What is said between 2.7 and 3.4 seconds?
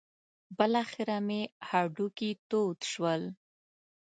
شول.